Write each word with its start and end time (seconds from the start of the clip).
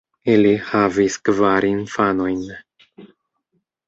Ili 0.35 0.51
havis 0.69 1.17
kvar 1.29 1.67
infanojn. 1.67 2.39